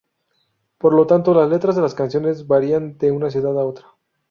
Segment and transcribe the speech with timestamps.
[0.79, 3.85] Por lo tanto, las letras de las canciones varían de una ciudad a otra.